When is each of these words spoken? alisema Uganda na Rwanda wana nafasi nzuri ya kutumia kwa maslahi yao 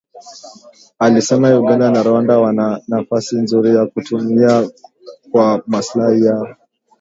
alisema 0.99 1.57
Uganda 1.59 1.91
na 1.91 2.01
Rwanda 2.07 2.39
wana 2.43 2.81
nafasi 2.87 3.35
nzuri 3.35 3.75
ya 3.75 3.85
kutumia 3.85 4.69
kwa 5.31 5.63
maslahi 5.67 6.25
yao 6.25 6.47